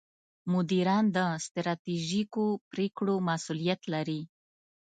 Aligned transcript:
مدیران 0.53 1.05
د 1.15 1.17
ستراتیژیکو 1.45 2.45
پرېکړو 2.71 3.15
مسوولیت 3.27 3.81
لري. 3.93 4.21